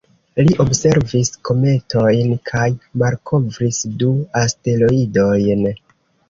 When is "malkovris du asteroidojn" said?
3.03-5.63